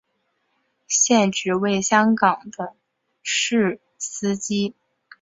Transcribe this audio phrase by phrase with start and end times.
[0.87, 2.73] 现职为香港的
[3.21, 4.73] 士司机。